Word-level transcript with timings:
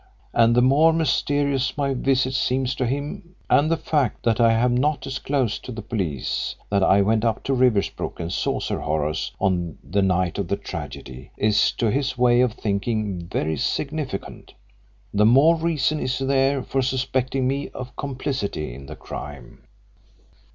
And 0.33 0.55
the 0.55 0.63
more 0.63 0.93
mysterious 0.93 1.77
my 1.77 1.93
visit 1.93 2.33
seems 2.33 2.73
to 2.73 2.87
him 2.87 3.35
and 3.51 3.69
the 3.69 3.77
fact 3.77 4.23
that 4.23 4.41
I 4.41 4.51
have 4.53 4.71
not 4.71 4.99
disclosed 4.99 5.63
to 5.65 5.71
the 5.71 5.83
police 5.83 6.55
that 6.71 6.81
I 6.83 7.03
went 7.03 7.23
up 7.23 7.43
to 7.43 7.53
Riversbrook 7.53 8.19
and 8.19 8.33
saw 8.33 8.59
Sir 8.59 8.79
Horace 8.79 9.29
on 9.39 9.77
the 9.87 10.01
night 10.01 10.39
of 10.39 10.47
the 10.47 10.57
tragedy 10.57 11.29
is 11.37 11.71
to 11.73 11.91
his 11.91 12.17
way 12.17 12.41
of 12.41 12.53
thinking 12.53 13.27
very 13.27 13.57
significant 13.57 14.55
the 15.13 15.23
more 15.27 15.55
reason 15.55 15.99
is 15.99 16.17
there 16.17 16.63
for 16.63 16.81
suspecting 16.81 17.47
me 17.47 17.69
of 17.69 17.95
complicity 17.95 18.73
in 18.73 18.87
the 18.87 18.95
crime." 18.95 19.65